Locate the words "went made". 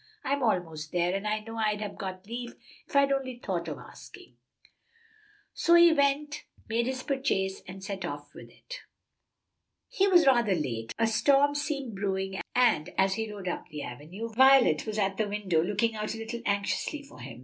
5.93-6.87